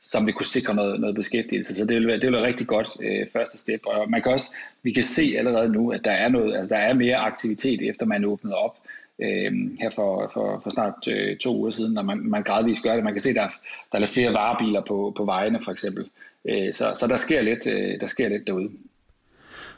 som 0.00 0.26
vil 0.26 0.34
kunne 0.34 0.46
sikre 0.46 0.74
noget, 0.74 1.00
noget 1.00 1.14
beskæftigelse. 1.14 1.74
Så 1.74 1.84
det 1.84 1.96
vil 1.96 2.06
være, 2.06 2.16
det 2.16 2.24
vil 2.24 2.32
være 2.32 2.46
rigtig 2.46 2.66
godt 2.66 2.88
øh, 3.00 3.26
første 3.32 3.58
step. 3.58 3.80
Og 3.86 4.10
man 4.10 4.22
kan 4.22 4.32
også, 4.32 4.54
vi 4.82 4.92
kan 4.92 5.02
se 5.02 5.22
allerede 5.38 5.72
nu, 5.72 5.92
at 5.92 6.04
der 6.04 6.10
er, 6.10 6.28
noget, 6.28 6.56
altså 6.56 6.74
der 6.74 6.80
er 6.80 6.94
mere 6.94 7.16
aktivitet, 7.16 7.88
efter 7.88 8.06
man 8.06 8.24
åbnede 8.24 8.56
op 8.56 8.76
øh, 9.18 9.52
her 9.80 9.90
for, 9.90 10.30
for, 10.34 10.60
for 10.62 10.70
snart 10.70 11.08
øh, 11.08 11.36
to 11.36 11.56
uger 11.56 11.70
siden, 11.70 11.94
når 11.94 12.02
man, 12.02 12.18
man 12.18 12.42
gradvist 12.42 12.82
gør 12.82 12.94
det. 12.94 13.04
Man 13.04 13.12
kan 13.12 13.20
se, 13.20 13.30
at 13.30 13.36
der, 13.36 13.48
der 13.92 13.96
er 13.96 13.98
lidt 13.98 14.10
flere 14.10 14.32
varebiler 14.32 14.80
på, 14.80 15.12
på 15.16 15.24
vejene, 15.24 15.60
for 15.64 15.72
eksempel. 15.72 16.08
Øh, 16.44 16.72
så, 16.72 16.92
så 16.94 17.06
der 17.08 17.16
sker 17.16 17.42
lidt, 17.42 17.66
øh, 17.66 18.00
der 18.00 18.06
sker 18.06 18.28
lidt 18.28 18.46
derude. 18.46 18.70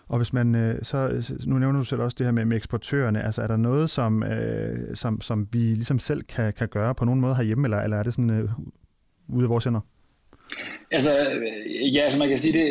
Og 0.08 0.16
hvis 0.16 0.32
man 0.32 0.54
øh, 0.54 0.74
så, 0.82 1.22
nu 1.46 1.58
nævner 1.58 1.78
du 1.78 1.84
selv 1.84 2.00
også 2.00 2.14
det 2.18 2.26
her 2.26 2.32
med, 2.32 2.44
med 2.44 2.56
eksportørerne, 2.56 3.22
altså 3.22 3.42
er 3.42 3.46
der 3.46 3.56
noget, 3.56 3.90
som, 3.90 4.22
øh, 4.22 4.96
som, 4.96 5.20
som 5.20 5.48
vi 5.52 5.58
ligesom 5.58 5.98
selv 5.98 6.22
kan, 6.22 6.52
kan 6.52 6.68
gøre 6.68 6.94
på 6.94 7.04
nogen 7.04 7.20
måde 7.20 7.34
herhjemme, 7.34 7.66
eller, 7.66 7.78
eller 7.78 7.96
er 7.96 8.02
det 8.02 8.14
sådan 8.14 8.30
øh, 8.30 8.48
ude 9.28 9.44
af 9.44 9.50
vores 9.50 9.64
hænder? 9.64 9.80
Altså, 10.90 11.10
ja, 11.92 12.10
som 12.10 12.18
man 12.18 12.28
kan 12.28 12.38
sige 12.38 12.58
det, 12.58 12.68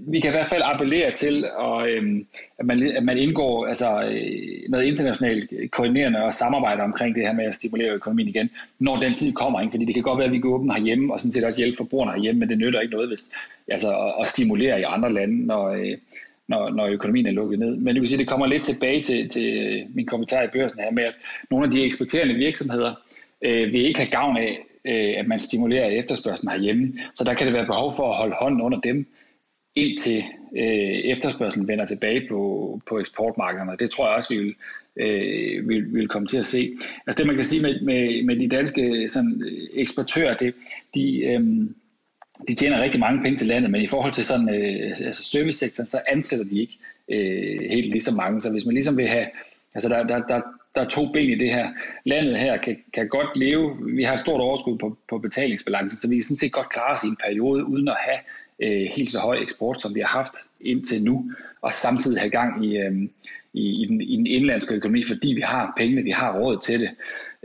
vi 0.00 0.20
kan 0.20 0.30
i 0.30 0.36
hvert 0.36 0.46
fald 0.46 0.62
appellere 0.64 1.10
til, 1.10 1.44
og, 1.56 1.90
øhm, 1.90 2.26
at, 2.58 2.66
man, 2.66 2.82
at 2.82 3.02
man 3.02 3.18
indgår 3.18 3.66
altså, 3.66 4.02
øh, 4.02 4.70
noget 4.70 4.84
internationalt 4.84 5.50
koordinerende 5.72 6.24
og 6.24 6.32
samarbejde 6.32 6.82
omkring 6.82 7.14
det 7.14 7.22
her 7.22 7.32
med 7.32 7.44
at 7.44 7.54
stimulere 7.54 7.94
økonomien 7.94 8.28
igen, 8.28 8.50
når 8.78 9.00
den 9.00 9.14
tid 9.14 9.32
kommer. 9.32 9.60
Ikke? 9.60 9.70
Fordi 9.70 9.84
det 9.84 9.94
kan 9.94 10.02
godt 10.02 10.18
være, 10.18 10.26
at 10.26 10.32
vi 10.32 10.38
går 10.38 10.54
åbne 10.54 10.74
herhjemme, 10.74 11.12
og 11.12 11.20
sådan 11.20 11.32
set 11.32 11.44
også 11.44 11.60
hjælpe 11.60 11.76
forbrugerne 11.76 12.12
herhjemme, 12.12 12.40
men 12.40 12.48
det 12.48 12.58
nytter 12.58 12.80
ikke 12.80 12.94
noget, 12.94 13.08
hvis, 13.08 13.32
altså, 13.68 13.88
at, 13.88 14.14
at 14.20 14.26
stimulere 14.26 14.80
i 14.80 14.84
andre 14.86 15.12
lande, 15.12 15.46
når, 15.46 15.68
øh, 15.68 15.96
når, 16.48 16.70
når 16.70 16.86
økonomien 16.86 17.26
er 17.26 17.30
lukket 17.30 17.58
ned. 17.58 17.76
Men 17.76 17.94
du 17.94 18.00
kan 18.00 18.06
sige, 18.06 18.18
det 18.18 18.28
kommer 18.28 18.46
lidt 18.46 18.64
tilbage 18.64 19.02
til, 19.02 19.28
til 19.28 19.82
min 19.94 20.06
kommentar 20.06 20.42
i 20.42 20.48
børsen 20.52 20.80
her 20.80 20.90
med, 20.90 21.04
at 21.04 21.14
nogle 21.50 21.66
af 21.66 21.72
de 21.72 21.84
eksporterende 21.84 22.34
virksomheder 22.34 22.94
øh, 23.42 23.72
vil 23.72 23.86
ikke 23.86 24.00
have 24.00 24.10
gavn 24.10 24.36
af, 24.36 24.58
øh, 24.84 25.14
at 25.18 25.26
man 25.26 25.38
stimulerer 25.38 25.86
efterspørgselen 25.86 26.50
herhjemme. 26.50 26.92
Så 27.14 27.24
der 27.24 27.34
kan 27.34 27.46
det 27.46 27.54
være 27.54 27.66
behov 27.66 27.92
for 27.96 28.10
at 28.10 28.16
holde 28.16 28.34
hånden 28.40 28.60
under 28.60 28.80
dem, 28.80 29.06
indtil 29.74 30.22
øh, 30.56 30.98
efterspørgselen 31.12 31.68
vender 31.68 31.84
tilbage 31.84 32.28
på, 32.28 32.80
på 32.88 32.98
eksportmarkederne. 32.98 33.76
Det 33.78 33.90
tror 33.90 34.06
jeg 34.06 34.16
også, 34.16 34.34
vi 34.34 34.40
vil, 34.40 34.54
øh, 34.96 35.68
vil, 35.68 35.94
vil 35.94 36.08
komme 36.08 36.28
til 36.28 36.38
at 36.38 36.44
se. 36.44 36.70
Altså 37.06 37.18
det 37.18 37.26
man 37.26 37.36
kan 37.36 37.44
sige 37.44 37.62
med, 37.62 37.80
med, 37.80 38.22
med 38.24 38.36
de 38.36 38.48
danske 38.48 39.08
sådan, 39.08 39.42
øh, 39.46 39.80
eksportører, 39.80 40.34
det, 40.34 40.54
de, 40.94 41.18
øh, 41.18 41.40
de 42.48 42.54
tjener 42.54 42.82
rigtig 42.82 43.00
mange 43.00 43.22
penge 43.22 43.38
til 43.38 43.46
landet, 43.46 43.70
men 43.70 43.82
i 43.82 43.86
forhold 43.86 44.12
til 44.12 44.24
sådan, 44.24 44.48
øh, 44.48 44.96
altså 45.00 45.24
servicesektoren, 45.24 45.86
så 45.86 45.98
ansætter 46.08 46.44
de 46.44 46.60
ikke 46.60 46.78
øh, 47.08 47.70
helt 47.70 47.90
lige 47.90 48.00
så 48.00 48.14
mange. 48.14 48.40
Så 48.40 48.52
hvis 48.52 48.64
man 48.64 48.74
ligesom 48.74 48.96
vil 48.96 49.08
have, 49.08 49.26
altså 49.74 49.88
der, 49.88 50.02
der, 50.02 50.18
der, 50.18 50.40
der 50.74 50.82
er 50.82 50.88
to 50.88 51.12
ben 51.12 51.30
i 51.30 51.34
det 51.34 51.54
her. 51.54 51.68
Landet 52.04 52.38
her 52.38 52.56
kan, 52.56 52.76
kan 52.92 53.08
godt 53.08 53.36
leve, 53.36 53.76
vi 53.96 54.02
har 54.02 54.14
et 54.14 54.20
stort 54.20 54.40
overskud 54.40 54.78
på, 54.78 54.98
på 55.08 55.18
betalingsbalancen, 55.18 55.98
så 55.98 56.08
vi 56.08 56.14
kan 56.14 56.22
sådan 56.22 56.36
set 56.36 56.52
godt 56.52 56.68
klare 56.68 56.92
os 56.92 57.04
i 57.04 57.06
en 57.06 57.16
periode 57.24 57.64
uden 57.64 57.88
at 57.88 57.96
have 58.00 58.18
øh, 58.60 58.88
helt 58.96 59.12
så 59.12 59.18
høj 59.18 59.38
eksport, 59.42 59.82
som 59.82 59.94
vi 59.94 60.00
har 60.00 60.18
haft 60.18 60.34
indtil 60.60 61.04
nu, 61.04 61.32
og 61.62 61.72
samtidig 61.72 62.20
have 62.20 62.30
gang 62.30 62.64
i, 62.64 62.76
øh, 62.76 63.02
i, 63.52 63.82
i, 63.82 63.86
den, 63.86 64.00
i 64.00 64.16
den 64.16 64.26
indlandske 64.26 64.74
økonomi, 64.74 65.04
fordi 65.04 65.32
vi 65.32 65.40
har 65.40 65.72
pengene, 65.76 66.02
vi 66.02 66.10
har 66.10 66.38
råd 66.38 66.58
til 66.62 66.80
det. 66.80 66.90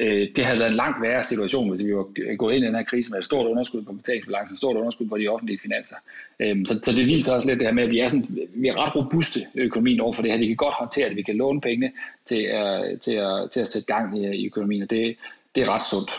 Øh, 0.01 0.27
det 0.35 0.45
havde 0.45 0.59
været 0.59 0.69
en 0.69 0.75
langt 0.75 1.01
værre 1.01 1.23
situation, 1.23 1.69
hvis 1.69 1.85
vi 1.85 1.95
var 1.95 2.35
gået 2.35 2.55
ind 2.55 2.63
i 2.63 2.67
den 2.67 2.75
her 2.75 2.83
krise 2.83 3.11
med 3.11 3.19
et 3.19 3.25
stort 3.25 3.47
underskud 3.47 3.81
på 3.81 3.93
betalingsbalancen, 3.93 4.53
et 4.53 4.57
stort 4.57 4.77
underskud 4.77 5.07
på 5.07 5.17
de 5.17 5.27
offentlige 5.27 5.59
finanser. 5.59 5.95
Øh, 6.39 6.65
så, 6.65 6.73
så 6.83 6.91
det 6.97 7.05
viser 7.05 7.35
også 7.35 7.47
lidt 7.47 7.59
det 7.59 7.67
her 7.67 7.73
med, 7.73 7.83
at 7.83 7.91
vi 7.91 7.99
er, 7.99 8.07
sådan, 8.07 8.27
vi 8.53 8.67
er 8.67 8.85
ret 8.85 8.95
robuste 8.95 9.39
økonomien 9.55 9.99
over 9.99 10.13
for 10.13 10.21
det 10.21 10.31
her. 10.31 10.39
Vi 10.39 10.47
kan 10.47 10.55
godt 10.55 10.75
håndtere 10.79 11.09
det, 11.09 11.17
vi 11.17 11.21
kan 11.21 11.35
låne 11.35 11.61
penge 11.61 11.91
til, 12.25 12.41
uh, 12.55 12.99
til, 12.99 13.13
at, 13.13 13.51
til 13.51 13.59
at 13.59 13.67
sætte 13.67 13.93
gang 13.93 14.17
i, 14.17 14.35
i 14.35 14.45
økonomien, 14.45 14.83
og 14.83 14.89
det, 14.89 15.15
det 15.55 15.63
er 15.63 15.69
ret 15.69 15.83
sundt. 15.83 16.11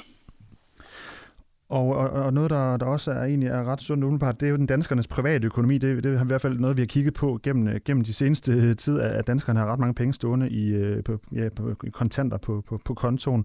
Og, 1.72 1.86
og, 1.96 2.10
og 2.10 2.34
noget, 2.34 2.50
der, 2.50 2.76
der 2.76 2.86
også 2.86 3.10
er 3.10 3.24
egentlig 3.24 3.48
er 3.48 3.64
ret 3.64 3.82
sundt 3.82 4.04
udenbart, 4.04 4.40
det 4.40 4.46
er 4.46 4.50
jo 4.50 4.56
den 4.56 4.66
danskernes 4.66 5.06
private 5.06 5.46
økonomi. 5.46 5.78
Det, 5.78 6.04
det 6.04 6.14
er 6.14 6.24
i 6.24 6.26
hvert 6.26 6.40
fald 6.40 6.58
noget, 6.58 6.76
vi 6.76 6.82
har 6.82 6.86
kigget 6.86 7.14
på 7.14 7.40
gennem, 7.42 7.68
øh, 7.68 7.80
gennem 7.84 8.04
de 8.04 8.12
seneste 8.12 8.52
øh, 8.52 8.76
tid, 8.76 9.00
at 9.00 9.26
danskerne 9.26 9.58
har 9.58 9.66
ret 9.66 9.78
mange 9.78 9.94
penge 9.94 10.14
stående 10.14 10.50
i, 10.50 10.68
øh, 10.68 11.04
på, 11.04 11.18
ja, 11.32 11.48
på 11.56 11.74
kontanter 11.92 12.36
på, 12.36 12.64
på, 12.68 12.80
på 12.84 12.94
kontoen. 12.94 13.44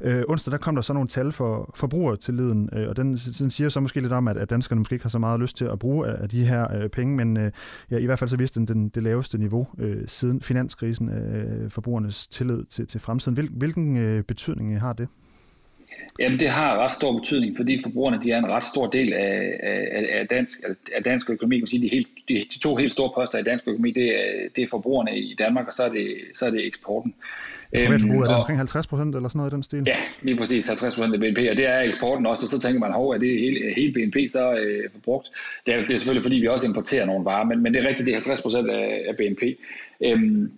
Øh, 0.00 0.22
onsdag 0.28 0.52
der 0.52 0.58
kom 0.58 0.74
der 0.74 0.82
så 0.82 0.92
nogle 0.92 1.08
tal 1.08 1.32
for 1.32 1.70
forbrugertilliden, 1.74 2.68
øh, 2.72 2.88
og 2.88 2.96
den, 2.96 3.16
den 3.16 3.50
siger 3.50 3.68
så 3.68 3.80
måske 3.80 4.00
lidt 4.00 4.12
om, 4.12 4.28
at, 4.28 4.36
at 4.36 4.50
danskerne 4.50 4.78
måske 4.78 4.94
ikke 4.94 5.04
har 5.04 5.10
så 5.10 5.18
meget 5.18 5.40
lyst 5.40 5.56
til 5.56 5.64
at 5.64 5.78
bruge 5.78 6.08
af 6.08 6.28
de 6.28 6.44
her 6.44 6.76
øh, 6.76 6.88
penge, 6.88 7.16
men 7.16 7.36
øh, 7.36 7.50
ja, 7.90 7.98
i 7.98 8.06
hvert 8.06 8.18
fald 8.18 8.30
så 8.30 8.36
viste 8.36 8.60
den, 8.60 8.68
den 8.68 8.88
det 8.88 9.02
laveste 9.02 9.38
niveau 9.38 9.66
øh, 9.78 10.02
siden 10.06 10.42
finanskrisen, 10.42 11.08
øh, 11.08 11.70
forbrugernes 11.70 12.26
tillid 12.26 12.64
til, 12.64 12.86
til 12.86 13.00
fremtiden. 13.00 13.34
Hvil, 13.34 13.48
hvilken 13.52 13.96
øh, 13.96 14.22
betydning 14.22 14.80
har 14.80 14.92
det? 14.92 15.08
Jamen, 16.18 16.40
det 16.40 16.48
har 16.48 16.78
ret 16.84 16.92
stor 16.92 17.18
betydning, 17.18 17.56
fordi 17.56 17.82
forbrugerne 17.82 18.22
de 18.22 18.30
er 18.30 18.38
en 18.38 18.46
ret 18.46 18.64
stor 18.64 18.86
del 18.86 19.12
af, 19.12 19.58
af, 19.62 20.06
af, 20.12 20.28
dansk, 20.28 20.58
af 20.94 21.02
dansk 21.04 21.30
økonomi. 21.30 21.58
Man 21.60 21.66
sige, 21.66 21.82
de, 21.82 21.88
helt, 21.88 22.08
de, 22.28 22.34
de 22.54 22.58
to 22.58 22.76
helt 22.76 22.92
store 22.92 23.10
poster 23.14 23.38
i 23.38 23.42
dansk 23.42 23.64
økonomi, 23.66 23.90
det 23.90 24.08
er, 24.08 24.48
det 24.56 24.64
er 24.64 24.68
forbrugerne 24.70 25.18
i 25.18 25.34
Danmark, 25.38 25.66
og 25.66 25.72
så 25.72 25.82
er 25.82 25.88
det, 25.88 26.06
så 26.34 26.46
er 26.46 26.50
det 26.50 26.66
eksporten. 26.66 27.14
Privatforbrug 27.74 28.20
er 28.20 28.26
det 28.26 28.36
omkring 28.36 28.58
50 28.58 28.86
procent 28.86 29.14
eller 29.14 29.28
sådan 29.28 29.38
noget 29.38 29.52
i 29.52 29.54
den 29.54 29.62
stil? 29.62 29.82
Ja, 29.86 29.96
lige 30.22 30.36
præcis 30.36 30.68
50 30.68 30.94
procent 30.94 31.14
af 31.14 31.20
BNP, 31.20 31.38
og 31.50 31.56
det 31.56 31.66
er 31.66 31.80
eksporten 31.80 32.26
også, 32.26 32.44
og 32.44 32.48
så 32.48 32.58
tænker 32.58 32.80
man, 32.80 32.92
hov, 32.92 33.10
er 33.10 33.18
det 33.18 33.38
hele, 33.38 33.74
hele 33.76 33.92
BNP 33.92 34.16
så 34.28 34.54
øh, 34.54 34.90
forbrugt? 34.92 35.28
Det 35.66 35.74
er, 35.74 35.78
det 35.78 35.90
er 35.90 35.96
selvfølgelig, 35.96 36.22
fordi 36.22 36.36
vi 36.36 36.48
også 36.48 36.66
importerer 36.66 37.06
nogle 37.06 37.24
varer, 37.24 37.44
men, 37.44 37.62
men 37.62 37.74
det 37.74 37.84
er 37.84 37.88
rigtigt, 37.88 38.06
det 38.06 38.12
er 38.12 38.16
50 38.16 38.42
procent 38.42 38.70
af, 38.70 39.04
af 39.08 39.16
BNP. 39.16 39.42
Øhm, 40.04 40.52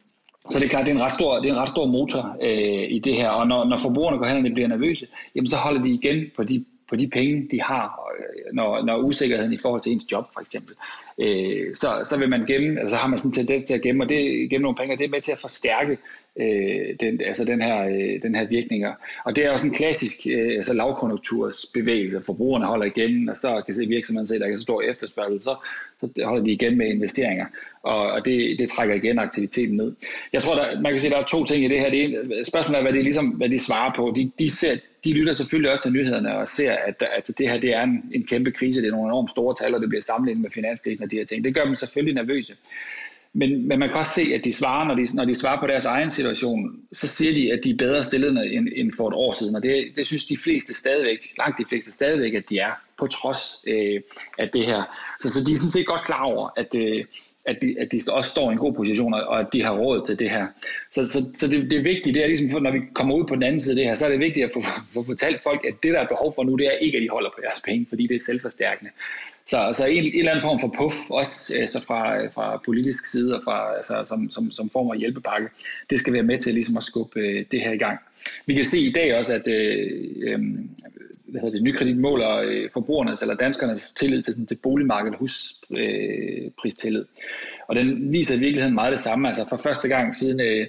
så 0.51 0.59
det 0.59 0.65
er 0.65 0.69
klart, 0.69 0.87
det 0.87 0.93
er 0.93 0.97
en 0.97 1.03
ret 1.03 1.13
stor, 1.13 1.37
det 1.37 1.49
er 1.49 1.53
en 1.53 1.61
ret 1.61 1.69
stor 1.69 1.87
motor 1.87 2.37
øh, 2.43 2.87
i 2.91 2.99
det 2.99 3.15
her, 3.17 3.29
og 3.29 3.47
når, 3.47 3.65
når 3.65 3.77
forbrugerne 3.77 4.19
går 4.19 4.27
hen 4.27 4.47
og 4.47 4.53
bliver 4.53 4.69
nervøse, 4.69 5.07
jamen 5.35 5.49
så 5.49 5.57
holder 5.57 5.83
de 5.83 5.91
igen 5.91 6.25
på 6.37 6.43
de, 6.43 6.65
på 6.89 6.97
de 6.97 7.09
penge, 7.09 7.49
de 7.51 7.63
har, 7.63 8.01
øh, 8.19 8.55
når, 8.55 8.85
når 8.85 8.97
usikkerheden 8.97 9.53
i 9.53 9.59
forhold 9.63 9.81
til 9.81 9.93
ens 9.93 10.13
job 10.13 10.27
for 10.33 10.41
eksempel. 10.41 10.75
Øh, 11.19 11.75
så, 11.75 11.87
så 12.05 12.19
vil 12.19 12.29
man 12.29 12.47
gemme, 12.47 12.81
altså 12.81 12.97
har 12.97 13.09
man 13.09 13.19
sådan 13.19 13.29
en 13.29 13.47
tendens 13.47 13.69
til 13.69 13.75
at 13.75 13.83
gemme, 13.83 14.05
og 14.05 14.09
det, 14.09 14.51
gemme 14.51 14.63
nogle 14.63 14.77
penge, 14.77 14.95
og 14.95 14.99
det 14.99 15.05
er 15.05 15.11
med 15.11 15.21
til 15.21 15.33
at 15.33 15.39
forstærke 15.41 15.99
øh, 16.39 16.95
den, 17.01 17.21
altså 17.21 17.45
den 17.45 17.63
her, 17.63 17.85
øh, 17.85 18.23
den 18.23 18.35
her 18.35 18.49
virkninger. 18.49 18.93
Og 19.25 19.37
det 19.37 19.45
er 19.45 19.51
også 19.51 19.67
en 19.67 19.75
klassisk 19.75 20.27
øh, 20.31 20.57
altså 20.57 20.75
lavkonjunktursbevægelse. 20.75 22.21
Forbrugerne 22.27 22.67
holder 22.67 22.87
igen, 22.87 23.29
og 23.29 23.37
så 23.37 23.63
kan 23.67 23.75
se 23.75 23.87
virksomheden 23.87 24.27
se, 24.27 24.35
at 24.35 24.41
der 24.41 24.47
er 24.47 24.57
så 24.57 24.63
stor 24.63 24.83
efterspørgsel, 24.83 25.43
så, 25.43 25.55
så 26.01 26.25
holder 26.25 26.45
de 26.45 26.53
igen 26.53 26.79
med 26.79 26.87
investeringer, 26.87 27.47
og, 27.83 28.11
og 28.13 28.27
det, 28.27 28.59
det 28.59 28.69
trækker 28.69 28.95
igen 28.95 29.19
aktiviteten 29.19 29.77
ned. 29.77 29.93
Jeg 30.33 30.43
tror, 30.43 30.55
der, 30.55 30.81
man 30.81 30.93
kan 30.93 31.01
se, 31.01 31.07
at 31.07 31.13
der 31.13 31.19
er 31.19 31.25
to 31.25 31.45
ting 31.45 31.65
i 31.65 31.69
det 31.69 31.81
her. 31.81 31.91
Det 31.91 32.05
ene, 32.05 32.45
spørgsmålet 32.45 32.79
er, 32.79 32.83
hvad 32.83 32.93
de, 32.93 33.03
ligesom, 33.03 33.27
hvad 33.27 33.49
de 33.49 33.59
svarer 33.59 33.93
på. 33.97 34.13
De, 34.17 34.31
de, 34.39 34.51
ser, 34.51 34.75
de 35.05 35.13
lytter 35.13 35.33
selvfølgelig 35.33 35.71
også 35.71 35.83
til 35.83 35.93
nyhederne 35.93 36.37
og 36.37 36.49
ser, 36.49 36.73
at, 36.73 37.05
at 37.17 37.31
det 37.39 37.51
her 37.51 37.61
det 37.61 37.75
er 37.75 37.83
en, 37.83 38.03
en 38.15 38.27
kæmpe 38.27 38.51
krise. 38.51 38.81
Det 38.81 38.89
er 38.89 38.93
nogle 38.93 39.09
enormt 39.09 39.31
store 39.31 39.55
tal, 39.61 39.75
og 39.75 39.81
det 39.81 39.89
bliver 39.89 40.03
sammenlignet 40.03 40.43
med 40.43 40.51
finanskrisen 40.51 41.05
og 41.05 41.11
de 41.11 41.17
her 41.17 41.25
ting. 41.25 41.45
Det 41.45 41.55
gør 41.55 41.65
dem 41.65 41.75
selvfølgelig 41.75 42.15
nervøse. 42.15 42.55
Men, 43.33 43.69
men 43.69 43.79
man 43.79 43.89
kan 43.89 43.99
også 43.99 44.13
se, 44.13 44.35
at 44.35 44.45
de 44.45 44.53
svarer, 44.53 44.85
når 44.85 44.95
de, 44.95 45.07
når 45.15 45.25
de 45.25 45.35
svarer 45.35 45.61
på 45.61 45.67
deres 45.67 45.85
egen 45.85 46.11
situation, 46.11 46.81
så 46.93 47.07
siger 47.07 47.33
de, 47.33 47.53
at 47.53 47.61
de 47.65 47.71
er 47.71 47.77
bedre 47.77 48.03
stillet 48.03 48.55
end, 48.57 48.69
end 48.77 48.93
for 48.97 49.09
et 49.09 49.15
år 49.15 49.33
siden. 49.33 49.57
Og 49.57 49.63
det, 49.63 49.85
det 49.97 50.07
synes 50.07 50.25
de 50.25 50.37
fleste 50.37 50.75
stadigvæk, 50.75 51.19
langt 51.39 51.59
de 51.59 51.65
fleste 51.69 51.93
stadigvæk, 51.93 52.35
at 52.35 52.51
de 52.51 52.59
er, 52.59 52.73
på 52.99 53.07
trods 53.07 53.41
øh, 53.67 54.01
af 54.39 54.49
det 54.49 54.67
her. 54.67 54.83
Så, 55.19 55.31
så 55.31 55.39
de 55.47 55.53
er 55.53 55.57
sådan 55.57 55.71
set 55.71 55.87
godt 55.87 56.05
klar 56.05 56.23
over, 56.23 56.49
at, 56.57 56.75
øh, 56.75 57.05
at, 57.45 57.57
de, 57.63 57.75
at 57.81 57.93
de 57.93 58.01
også 58.11 58.31
står 58.31 58.51
i 58.51 58.53
en 58.53 58.59
god 58.59 58.75
position, 58.75 59.15
og 59.15 59.41
at 59.41 59.47
de 59.53 59.63
har 59.63 59.73
råd 59.73 60.05
til 60.07 60.19
det 60.19 60.31
her. 60.31 60.47
Så, 60.91 61.07
så, 61.07 61.19
så 61.35 61.49
det, 61.49 61.71
det 61.71 61.79
er 61.79 61.83
vigtigt, 61.83 62.15
det 62.15 62.23
er 62.23 62.27
ligesom, 62.27 62.63
når 62.63 62.73
vi 62.73 62.81
kommer 62.95 63.15
ud 63.15 63.25
på 63.27 63.35
den 63.35 63.43
anden 63.43 63.61
side 63.61 63.73
af 63.73 63.77
det 63.77 63.85
her, 63.85 63.95
så 63.95 64.07
er 64.07 64.11
det 64.11 64.21
vigtigt 64.21 64.45
at 64.45 64.51
få, 64.55 64.63
få 64.95 65.03
fortalt 65.03 65.43
folk, 65.43 65.65
at 65.65 65.75
det, 65.83 65.93
der 65.93 66.01
er 66.01 66.07
behov 66.07 66.35
for 66.35 66.45
nu, 66.45 66.57
det 66.57 66.67
er 66.67 66.73
ikke, 66.73 66.97
at 66.97 67.03
de 67.03 67.09
holder 67.09 67.31
på 67.31 67.41
deres 67.43 67.61
penge, 67.61 67.87
fordi 67.89 68.07
det 68.07 68.17
er 68.17 68.21
selvforstærkende. 68.21 68.91
Så 69.49 69.69
så 69.73 69.87
en, 69.87 70.05
en 70.05 70.19
eller 70.19 70.31
anden 70.31 70.43
form 70.43 70.59
for 70.59 70.75
puff, 70.79 70.97
også 71.11 71.55
altså 71.61 71.87
fra, 71.87 72.23
øh, 72.23 72.33
fra 72.33 72.63
politisk 72.65 73.07
side 73.07 73.37
og 73.37 73.41
fra, 73.45 73.77
altså, 73.77 74.05
som, 74.05 74.31
som, 74.31 74.51
som 74.51 74.71
form 74.71 74.91
af 74.91 74.99
hjælpepakke, 74.99 75.49
det 75.91 75.99
skal 75.99 76.13
være 76.13 76.23
med 76.23 76.39
til 76.39 76.55
ligesom 76.55 76.77
at 76.77 76.83
skubbe 76.83 77.21
øh, 77.21 77.45
det 77.51 77.61
her 77.61 77.73
i 77.73 77.79
gang. 77.79 77.99
Vi 78.47 78.55
kan 78.55 78.65
se 78.65 78.79
i 78.79 78.93
dag 78.93 79.15
også, 79.19 79.35
at 79.35 79.49
øh, 79.49 80.03
øh, 80.17 80.39
hvad 81.29 81.41
hedder 81.41 81.57
det, 81.57 81.63
nykredit 81.63 81.97
måler 81.97 82.37
øh, 82.37 82.71
forbrugernes 82.73 83.23
eller 83.23 83.35
danskernes 83.35 83.93
tillid 83.93 84.23
til, 84.23 84.47
til 84.47 84.59
boligmarkedet 84.63 85.15
og 85.15 85.19
huspristillid. 85.19 87.01
Øh, 87.01 87.07
og 87.69 87.77
den 87.77 88.13
viser 88.13 88.37
i 88.37 88.41
virkeligheden 88.41 88.75
meget 88.75 88.91
det 88.91 88.99
samme. 88.99 89.29
Altså 89.29 89.49
for 89.49 89.57
første 89.57 89.89
gang 89.89 90.15
siden 90.15 90.41
øh, 90.41 90.67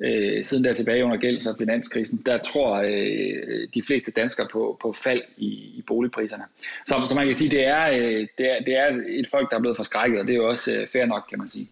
øh, 0.00 0.44
siden 0.44 0.64
der 0.64 0.72
tilbage 0.72 1.04
under 1.04 1.16
gælds- 1.16 1.46
og 1.46 1.54
finanskrisen, 1.58 2.22
der 2.26 2.38
tror 2.38 2.76
øh, 2.76 3.68
de 3.74 3.82
fleste 3.86 4.12
danskere 4.12 4.48
på, 4.52 4.78
på 4.82 4.92
fald 4.92 5.22
i, 5.36 5.46
i 5.46 5.84
boligpriserne. 5.86 6.44
Så, 6.86 6.94
så 7.08 7.14
man 7.14 7.24
kan 7.24 7.34
sige, 7.34 7.56
det 7.56 7.66
er, 7.66 7.90
øh, 7.90 8.26
det, 8.38 8.50
er, 8.50 8.64
det 8.64 8.76
er 8.76 9.02
et 9.08 9.28
folk, 9.28 9.50
der 9.50 9.56
er 9.56 9.60
blevet 9.60 9.76
forskrækket, 9.76 10.20
og 10.20 10.26
det 10.26 10.32
er 10.32 10.36
jo 10.36 10.48
også 10.48 10.80
øh, 10.80 10.86
fair 10.92 11.06
nok, 11.06 11.22
kan 11.30 11.38
man 11.38 11.48
sige. 11.48 11.68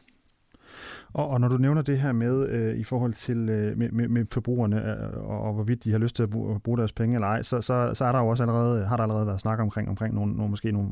Og, 1.12 1.28
og 1.28 1.40
når 1.40 1.48
du 1.48 1.56
nævner 1.56 1.82
det 1.82 1.98
her 1.98 2.12
med 2.12 2.48
øh, 2.48 2.76
i 2.76 2.84
forhold 2.84 3.12
til 3.12 3.48
øh, 3.48 3.78
med, 3.78 3.90
med, 3.90 4.08
med 4.08 4.24
forbrugerne 4.32 5.02
øh, 5.02 5.30
og, 5.30 5.40
og 5.40 5.52
hvorvidt 5.52 5.84
de 5.84 5.92
har 5.92 5.98
lyst 5.98 6.16
til 6.16 6.22
at 6.22 6.30
bruge, 6.30 6.60
bruge 6.60 6.78
deres 6.78 6.92
penge 6.92 7.14
eller 7.14 7.28
ej, 7.28 7.42
så, 7.42 7.60
så, 7.60 7.90
så 7.94 8.04
er 8.04 8.12
der 8.12 8.18
jo 8.18 8.28
også 8.28 8.42
allerede 8.42 8.86
har 8.86 8.96
der 8.96 9.02
allerede 9.02 9.26
været 9.26 9.40
snak 9.40 9.58
omkring 9.58 9.88
omkring 9.88 10.14
nogle, 10.14 10.32
nogle 10.32 10.50
måske 10.50 10.72
nogle 10.72 10.88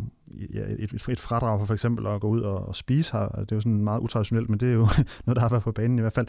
ja, 0.54 0.60
et, 0.78 1.08
et 1.08 1.20
fradrag 1.20 1.58
for 1.58 1.66
for 1.66 1.74
eksempel 1.74 2.06
at 2.06 2.20
gå 2.20 2.28
ud 2.28 2.40
og, 2.40 2.68
og 2.68 2.76
spise 2.76 3.12
her. 3.12 3.28
Det 3.28 3.52
er 3.52 3.56
jo 3.56 3.60
sådan 3.60 3.84
meget 3.84 4.00
utraditionelt, 4.00 4.50
men 4.50 4.60
det 4.60 4.68
er 4.68 4.72
jo 4.72 4.88
noget 5.26 5.36
der 5.36 5.40
har 5.40 5.48
været 5.48 5.62
på 5.62 5.72
banen 5.72 5.98
i 5.98 6.00
hvert 6.00 6.12
fald. 6.12 6.26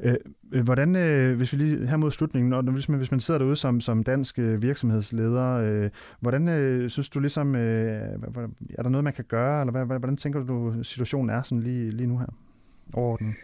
Øh, 0.00 0.14
øh 0.52 0.64
hvordan 0.64 0.96
øh, 0.96 1.36
hvis 1.36 1.52
vi 1.52 1.58
lige 1.58 1.86
her 1.86 1.96
mod 1.96 2.10
slutningen, 2.10 2.50
når, 2.50 2.62
hvis 2.62 2.88
man 2.88 2.98
hvis 2.98 3.10
man 3.10 3.20
sidder 3.20 3.38
derude 3.38 3.56
som 3.56 3.80
som 3.80 4.02
dansk 4.02 4.38
øh, 4.38 4.62
virksomhedsleder, 4.62 5.46
øh, 5.46 5.90
hvordan 6.20 6.48
øh, 6.48 6.90
synes 6.90 7.08
du 7.08 7.20
ligesom 7.20 7.54
øh, 7.54 8.00
er 8.78 8.82
der 8.82 8.88
noget 8.88 9.04
man 9.04 9.12
kan 9.12 9.24
gøre 9.28 9.60
eller 9.60 9.84
hvordan 9.84 10.16
tænker 10.16 10.44
du 10.44 10.74
situationen 10.82 11.30
er 11.30 11.42
sådan 11.42 11.62
lige 11.62 11.90
lige 11.90 12.06
nu 12.06 12.18
her? 12.18 12.26
Overordnet? 12.94 13.34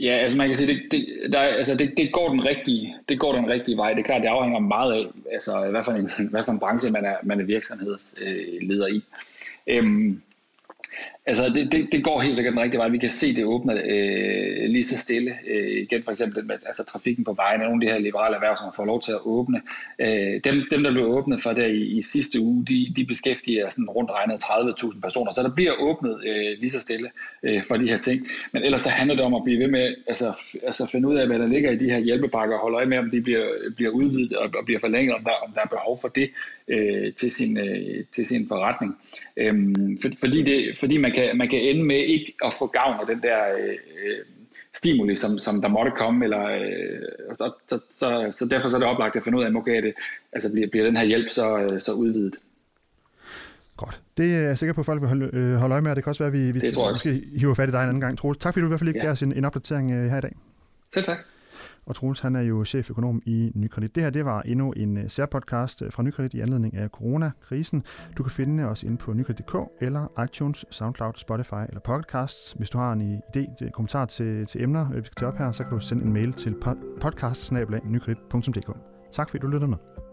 Ja, 0.00 0.12
altså 0.12 0.38
man 0.38 0.48
kan 0.48 0.54
sige, 0.54 0.74
det, 0.74 0.92
det, 0.92 1.32
der, 1.32 1.38
altså 1.38 1.76
det, 1.76 1.94
det, 1.96 2.12
går 2.12 2.28
den 2.28 2.44
rigtige, 2.44 2.96
det 3.08 3.20
går 3.20 3.32
den 3.32 3.48
rigtige 3.48 3.76
vej. 3.76 3.94
Det 3.94 3.98
er 3.98 4.04
klart, 4.04 4.22
det 4.22 4.28
afhænger 4.28 4.58
meget 4.58 4.92
af, 4.92 5.06
altså, 5.32 5.70
hvad, 5.70 5.82
for 5.82 5.92
en, 5.92 6.30
hvad 6.30 6.42
for 6.44 6.52
en 6.52 6.58
branche 6.58 6.92
man 6.92 7.04
er, 7.04 7.16
man 7.22 7.40
er 7.40 7.44
virksomhedsleder 7.44 8.86
i. 8.86 9.02
Øhm, 9.66 10.22
Altså, 11.28 11.44
det, 11.54 11.72
det, 11.72 11.88
det 11.92 12.04
går 12.04 12.20
helt 12.20 12.36
sikkert 12.36 12.52
den 12.52 12.62
rigtige 12.62 12.78
vej. 12.78 12.88
Vi 12.88 12.98
kan 12.98 13.10
se, 13.10 13.34
det 13.36 13.44
åbner 13.44 13.74
øh, 13.84 14.70
lige 14.70 14.84
så 14.84 14.98
stille. 14.98 15.34
Øh, 15.46 15.82
igen 15.82 16.02
for 16.02 16.10
eksempel 16.10 16.44
med 16.44 16.54
altså, 16.66 16.84
trafikken 16.84 17.24
på 17.24 17.32
vejen. 17.32 17.60
Nogle 17.60 17.74
af 17.74 17.80
de 17.80 17.92
her 17.92 17.98
liberale 17.98 18.34
erhverv, 18.34 18.56
som 18.56 18.72
får 18.76 18.84
lov 18.84 19.02
til 19.02 19.12
at 19.12 19.18
åbne. 19.24 19.60
Øh, 19.98 20.40
dem, 20.44 20.64
dem, 20.70 20.82
der 20.82 20.90
blev 20.92 21.04
åbnet 21.04 21.42
for 21.42 21.52
der 21.52 21.66
i, 21.66 21.82
i 21.82 22.02
sidste 22.02 22.40
uge, 22.40 22.64
de, 22.64 22.92
de 22.96 23.04
beskæftiger 23.04 23.68
sådan 23.68 23.90
rundt 23.90 24.10
regnet 24.10 24.44
30.000 24.44 25.00
personer. 25.00 25.32
Så 25.32 25.42
der 25.42 25.54
bliver 25.54 25.72
åbnet 25.78 26.20
øh, 26.26 26.58
lige 26.60 26.70
så 26.70 26.80
stille 26.80 27.10
øh, 27.42 27.62
for 27.68 27.76
de 27.76 27.88
her 27.88 27.98
ting. 27.98 28.26
Men 28.52 28.62
ellers 28.62 28.80
så 28.80 28.88
handler 28.88 29.16
det 29.16 29.24
om 29.24 29.34
at 29.34 29.44
blive 29.44 29.58
ved 29.58 29.68
med 29.68 29.94
altså, 30.06 30.38
altså 30.62 30.86
finde 30.86 31.08
ud 31.08 31.16
af, 31.16 31.26
hvad 31.26 31.38
der 31.38 31.46
ligger 31.46 31.70
i 31.70 31.76
de 31.76 31.90
her 31.90 31.98
hjælpepakker, 31.98 32.54
og 32.54 32.62
holde 32.62 32.76
øje 32.76 32.86
med, 32.86 32.98
om 32.98 33.10
de 33.10 33.20
bliver, 33.20 33.46
bliver 33.76 33.90
udvidet 33.90 34.32
og, 34.32 34.50
og 34.58 34.64
bliver 34.64 34.80
forlænget, 34.80 35.14
om 35.14 35.24
der, 35.24 35.30
om 35.46 35.52
der 35.52 35.60
er 35.60 35.68
behov 35.68 35.98
for 36.00 36.08
det 36.08 36.30
øh, 36.68 37.12
til, 37.12 37.30
sin, 37.30 37.58
øh, 37.58 38.04
til 38.12 38.26
sin 38.26 38.48
forretning. 38.48 38.96
Øh, 39.36 39.54
for, 40.02 40.08
fordi, 40.20 40.42
det, 40.42 40.76
fordi 40.78 40.96
man, 40.96 41.12
kan, 41.16 41.36
man 41.36 41.48
kan 41.48 41.60
ende 41.60 41.84
med 41.84 42.00
ikke 42.14 42.34
at 42.44 42.54
få 42.58 42.66
gavn 42.66 43.00
af 43.00 43.06
den 43.06 43.22
der 43.22 43.38
øh, 43.58 43.76
stimuli, 44.74 45.14
som, 45.14 45.38
som 45.38 45.60
der 45.60 45.68
måtte 45.68 45.92
komme, 45.98 46.24
eller, 46.24 46.44
øh, 46.44 47.36
så, 47.38 47.52
så, 47.68 47.80
så, 47.90 48.28
så 48.30 48.48
derfor 48.50 48.68
så 48.68 48.76
er 48.76 48.80
det 48.80 48.88
oplagt 48.88 49.16
at 49.16 49.24
finde 49.24 49.38
ud 49.38 49.44
af, 49.44 49.50
okay, 49.54 49.82
det, 49.82 49.94
altså 50.32 50.52
bliver, 50.52 50.68
bliver 50.70 50.86
den 50.86 50.96
her 50.96 51.04
hjælp 51.04 51.28
så, 51.30 51.58
øh, 51.58 51.80
så 51.80 51.92
udvidet. 51.92 52.36
Godt. 53.76 54.00
Det 54.16 54.34
er 54.34 54.40
jeg 54.40 54.58
sikker 54.58 54.72
på, 54.72 54.80
at 54.80 54.86
folk 54.86 55.00
vil 55.00 55.08
holde, 55.08 55.30
øh, 55.32 55.54
holde 55.54 55.72
øje 55.72 55.82
med, 55.82 55.90
og 55.90 55.96
det 55.96 56.04
kan 56.04 56.10
også 56.10 56.24
være, 56.24 56.32
at 56.34 56.38
vi, 56.38 56.50
vi 56.50 56.60
måske 56.76 57.22
hiver 57.36 57.54
fat 57.54 57.68
i 57.68 57.72
dig 57.72 57.78
en 57.82 57.88
anden 57.88 58.00
gang, 58.00 58.18
Troels. 58.18 58.38
Tak 58.38 58.54
fordi 58.54 58.60
du 58.60 58.66
i 58.66 58.68
hvert 58.68 58.80
fald 58.80 58.88
ikke 58.88 58.98
ja. 58.98 59.04
gav 59.04 59.12
os 59.12 59.22
en, 59.22 59.32
en 59.32 59.44
opdatering 59.44 59.90
øh, 59.90 60.10
her 60.10 60.18
i 60.18 60.20
dag. 60.20 60.34
Selv 60.94 61.04
tak. 61.04 61.18
Og 61.86 61.94
Troels, 61.94 62.20
han 62.20 62.36
er 62.36 62.40
jo 62.40 62.64
cheføkonom 62.64 63.22
i 63.26 63.52
Nykredit. 63.54 63.94
Det 63.94 64.02
her, 64.02 64.10
det 64.10 64.24
var 64.24 64.42
endnu 64.42 64.72
en 64.72 64.96
øh, 64.96 65.08
særpodcast 65.08 65.82
øh, 65.82 65.92
fra 65.92 66.02
Nykredit 66.02 66.34
i 66.34 66.40
anledning 66.40 66.74
af 66.74 66.88
coronakrisen. 66.88 67.82
Du 68.18 68.22
kan 68.22 68.30
finde 68.30 68.64
os 68.64 68.82
inde 68.82 68.96
på 68.96 69.12
nykredit.dk 69.12 69.56
eller 69.80 70.22
iTunes, 70.24 70.64
SoundCloud, 70.70 71.12
Spotify 71.16 71.64
eller 71.68 71.80
Podcasts. 71.80 72.52
Hvis 72.52 72.70
du 72.70 72.78
har 72.78 72.92
en 72.92 73.18
idé, 73.18 73.64
en 73.64 73.70
kommentar 73.72 74.04
til, 74.04 74.46
til 74.46 74.62
emner, 74.62 74.92
vi 74.92 75.04
skal 75.04 75.14
tage 75.16 75.28
op 75.28 75.38
her, 75.38 75.52
så 75.52 75.62
kan 75.62 75.72
du 75.72 75.80
sende 75.80 76.04
en 76.04 76.12
mail 76.12 76.32
til 76.32 76.54
podcast 77.00 77.52
Tak 79.12 79.30
fordi 79.30 79.42
du 79.42 79.46
lyttede 79.46 79.70
med. 79.70 80.05